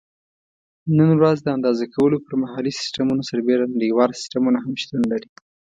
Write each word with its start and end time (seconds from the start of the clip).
نن 0.97 1.09
ورځ 1.19 1.37
د 1.43 1.47
اندازه 1.57 1.85
کولو 1.95 2.17
پر 2.25 2.33
محلي 2.43 2.71
سیسټمونو 2.79 3.21
سربیره 3.29 3.71
نړیوال 3.75 4.09
سیسټمونه 4.21 4.57
هم 4.65 4.73
شتون 4.81 5.01
لري. 5.11 5.29